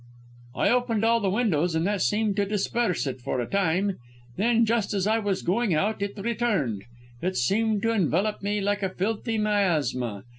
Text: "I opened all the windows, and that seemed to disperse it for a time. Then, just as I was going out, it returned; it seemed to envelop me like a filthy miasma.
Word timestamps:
"I 0.55 0.69
opened 0.71 1.05
all 1.05 1.19
the 1.19 1.29
windows, 1.29 1.75
and 1.75 1.85
that 1.85 2.01
seemed 2.01 2.35
to 2.37 2.45
disperse 2.47 3.05
it 3.05 3.21
for 3.21 3.39
a 3.39 3.45
time. 3.45 3.99
Then, 4.35 4.65
just 4.65 4.95
as 4.95 5.05
I 5.05 5.19
was 5.19 5.43
going 5.43 5.75
out, 5.75 6.01
it 6.01 6.17
returned; 6.17 6.85
it 7.21 7.37
seemed 7.37 7.83
to 7.83 7.91
envelop 7.91 8.41
me 8.41 8.61
like 8.61 8.81
a 8.81 8.89
filthy 8.89 9.37
miasma. 9.37 10.23